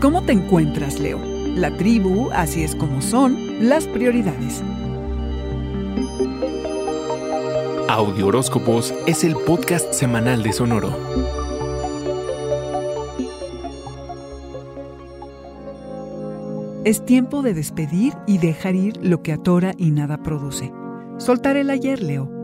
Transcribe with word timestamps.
¿Cómo 0.00 0.22
te 0.22 0.32
encuentras, 0.32 1.00
Leo? 1.00 1.18
La 1.56 1.74
tribu, 1.74 2.30
así 2.32 2.62
es 2.62 2.74
como 2.74 3.00
son 3.00 3.66
las 3.66 3.86
prioridades. 3.86 4.62
Audio 7.88 8.26
Horóscopos 8.26 8.92
es 9.06 9.24
el 9.24 9.34
podcast 9.34 9.94
semanal 9.94 10.42
de 10.42 10.52
Sonoro. 10.52 10.94
Es 16.84 17.04
tiempo 17.06 17.40
de 17.40 17.54
despedir 17.54 18.12
y 18.26 18.36
dejar 18.36 18.74
ir 18.74 18.98
lo 19.02 19.22
que 19.22 19.32
atora 19.32 19.72
y 19.78 19.92
nada 19.92 20.22
produce. 20.22 20.72
Soltar 21.16 21.56
el 21.56 21.70
ayer, 21.70 22.02
Leo. 22.02 22.35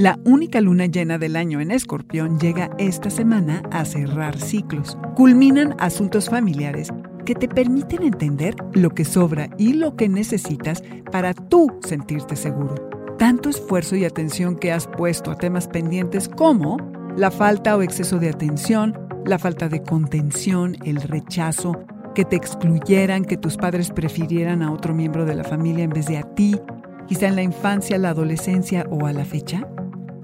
La 0.00 0.18
única 0.24 0.62
luna 0.62 0.86
llena 0.86 1.18
del 1.18 1.36
año 1.36 1.60
en 1.60 1.70
Escorpión 1.70 2.40
llega 2.40 2.70
esta 2.78 3.10
semana 3.10 3.62
a 3.70 3.84
cerrar 3.84 4.38
ciclos. 4.38 4.96
Culminan 5.14 5.76
asuntos 5.78 6.30
familiares 6.30 6.88
que 7.26 7.34
te 7.34 7.46
permiten 7.48 8.04
entender 8.04 8.56
lo 8.72 8.88
que 8.88 9.04
sobra 9.04 9.50
y 9.58 9.74
lo 9.74 9.96
que 9.96 10.08
necesitas 10.08 10.82
para 11.12 11.34
tú 11.34 11.78
sentirte 11.86 12.34
seguro. 12.34 12.76
Tanto 13.18 13.50
esfuerzo 13.50 13.94
y 13.94 14.06
atención 14.06 14.56
que 14.56 14.72
has 14.72 14.86
puesto 14.86 15.30
a 15.30 15.36
temas 15.36 15.68
pendientes 15.68 16.30
como 16.30 16.78
la 17.18 17.30
falta 17.30 17.76
o 17.76 17.82
exceso 17.82 18.18
de 18.18 18.30
atención, 18.30 18.98
la 19.26 19.38
falta 19.38 19.68
de 19.68 19.82
contención, 19.82 20.78
el 20.82 21.02
rechazo, 21.02 21.78
que 22.14 22.24
te 22.24 22.36
excluyeran, 22.36 23.26
que 23.26 23.36
tus 23.36 23.58
padres 23.58 23.90
prefirieran 23.90 24.62
a 24.62 24.72
otro 24.72 24.94
miembro 24.94 25.26
de 25.26 25.34
la 25.34 25.44
familia 25.44 25.84
en 25.84 25.90
vez 25.90 26.06
de 26.06 26.16
a 26.16 26.22
ti, 26.22 26.58
quizá 27.06 27.28
en 27.28 27.36
la 27.36 27.42
infancia, 27.42 27.98
la 27.98 28.08
adolescencia 28.08 28.86
o 28.88 29.04
a 29.04 29.12
la 29.12 29.26
fecha? 29.26 29.68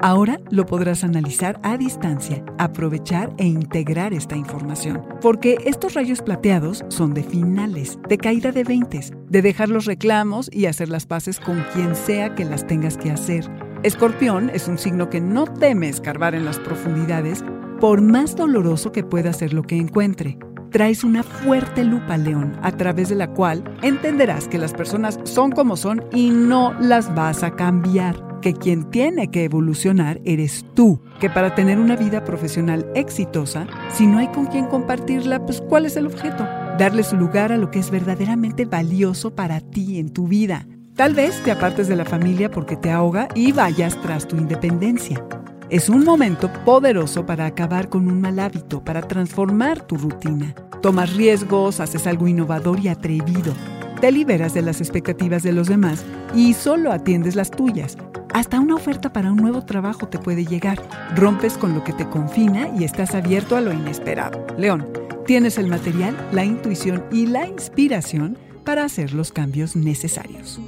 Ahora 0.06 0.38
lo 0.52 0.66
podrás 0.66 1.02
analizar 1.02 1.58
a 1.64 1.76
distancia, 1.76 2.44
aprovechar 2.58 3.34
e 3.38 3.44
integrar 3.44 4.14
esta 4.14 4.36
información, 4.36 5.02
porque 5.20 5.58
estos 5.64 5.94
rayos 5.94 6.22
plateados 6.22 6.84
son 6.90 7.12
de 7.12 7.24
finales, 7.24 7.98
de 8.08 8.16
caída 8.16 8.52
de 8.52 8.62
veintes, 8.62 9.12
de 9.28 9.42
dejar 9.42 9.68
los 9.68 9.84
reclamos 9.84 10.48
y 10.52 10.66
hacer 10.66 10.90
las 10.90 11.06
paces 11.06 11.40
con 11.40 11.60
quien 11.74 11.96
sea 11.96 12.36
que 12.36 12.44
las 12.44 12.68
tengas 12.68 12.96
que 12.96 13.10
hacer. 13.10 13.50
Escorpión 13.82 14.48
es 14.50 14.68
un 14.68 14.78
signo 14.78 15.10
que 15.10 15.20
no 15.20 15.44
teme 15.44 15.88
escarbar 15.88 16.36
en 16.36 16.44
las 16.44 16.60
profundidades, 16.60 17.44
por 17.80 18.00
más 18.00 18.36
doloroso 18.36 18.92
que 18.92 19.02
pueda 19.02 19.32
ser 19.32 19.52
lo 19.52 19.64
que 19.64 19.76
encuentre. 19.76 20.38
Traes 20.70 21.02
una 21.02 21.24
fuerte 21.24 21.82
lupa, 21.82 22.16
León, 22.16 22.56
a 22.62 22.70
través 22.70 23.08
de 23.08 23.16
la 23.16 23.32
cual 23.32 23.64
entenderás 23.82 24.46
que 24.46 24.58
las 24.58 24.72
personas 24.72 25.18
son 25.24 25.50
como 25.50 25.76
son 25.76 26.04
y 26.12 26.30
no 26.30 26.74
las 26.78 27.12
vas 27.16 27.42
a 27.42 27.56
cambiar 27.56 28.25
que 28.46 28.54
quien 28.54 28.88
tiene 28.92 29.28
que 29.32 29.42
evolucionar 29.42 30.20
eres 30.24 30.64
tú, 30.72 31.00
que 31.18 31.28
para 31.28 31.56
tener 31.56 31.80
una 31.80 31.96
vida 31.96 32.22
profesional 32.22 32.88
exitosa, 32.94 33.66
si 33.92 34.06
no 34.06 34.18
hay 34.18 34.28
con 34.28 34.46
quien 34.46 34.66
compartirla, 34.66 35.44
pues 35.44 35.60
¿cuál 35.60 35.84
es 35.84 35.96
el 35.96 36.06
objeto? 36.06 36.46
Darle 36.78 37.02
su 37.02 37.16
lugar 37.16 37.50
a 37.50 37.56
lo 37.56 37.72
que 37.72 37.80
es 37.80 37.90
verdaderamente 37.90 38.64
valioso 38.64 39.34
para 39.34 39.58
ti 39.60 39.98
en 39.98 40.10
tu 40.10 40.28
vida. 40.28 40.64
Tal 40.94 41.12
vez 41.12 41.42
te 41.42 41.50
apartes 41.50 41.88
de 41.88 41.96
la 41.96 42.04
familia 42.04 42.48
porque 42.48 42.76
te 42.76 42.92
ahoga 42.92 43.26
y 43.34 43.50
vayas 43.50 44.00
tras 44.00 44.28
tu 44.28 44.36
independencia. 44.36 45.24
Es 45.68 45.88
un 45.88 46.04
momento 46.04 46.48
poderoso 46.64 47.26
para 47.26 47.46
acabar 47.46 47.88
con 47.88 48.06
un 48.06 48.20
mal 48.20 48.38
hábito, 48.38 48.84
para 48.84 49.02
transformar 49.02 49.84
tu 49.88 49.96
rutina. 49.96 50.54
Tomas 50.82 51.16
riesgos, 51.16 51.80
haces 51.80 52.06
algo 52.06 52.28
innovador 52.28 52.78
y 52.78 52.86
atrevido. 52.86 53.52
Te 54.00 54.12
liberas 54.12 54.54
de 54.54 54.62
las 54.62 54.80
expectativas 54.80 55.42
de 55.42 55.50
los 55.50 55.66
demás 55.66 56.04
y 56.32 56.54
solo 56.54 56.92
atiendes 56.92 57.34
las 57.34 57.50
tuyas. 57.50 57.96
Hasta 58.36 58.60
una 58.60 58.74
oferta 58.74 59.14
para 59.14 59.32
un 59.32 59.38
nuevo 59.38 59.64
trabajo 59.64 60.08
te 60.08 60.18
puede 60.18 60.44
llegar. 60.44 60.78
Rompes 61.16 61.56
con 61.56 61.72
lo 61.72 61.82
que 61.82 61.94
te 61.94 62.06
confina 62.06 62.68
y 62.78 62.84
estás 62.84 63.14
abierto 63.14 63.56
a 63.56 63.62
lo 63.62 63.72
inesperado. 63.72 64.46
León, 64.58 64.86
tienes 65.24 65.56
el 65.56 65.68
material, 65.68 66.14
la 66.32 66.44
intuición 66.44 67.02
y 67.10 67.24
la 67.24 67.46
inspiración 67.46 68.36
para 68.62 68.84
hacer 68.84 69.14
los 69.14 69.32
cambios 69.32 69.74
necesarios. 69.74 70.60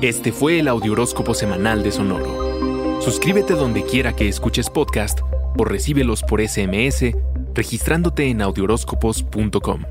Este 0.00 0.32
fue 0.32 0.60
el 0.60 0.68
Audioróscopo 0.68 1.34
Semanal 1.34 1.82
de 1.82 1.92
Sonoro. 1.92 3.02
Suscríbete 3.02 3.52
donde 3.52 3.84
quiera 3.84 4.16
que 4.16 4.28
escuches 4.28 4.70
podcast 4.70 5.20
o 5.58 5.64
recíbelos 5.66 6.22
por 6.22 6.40
SMS 6.40 7.04
registrándote 7.54 8.30
en 8.30 8.40
audioróscopos.com. 8.40 9.82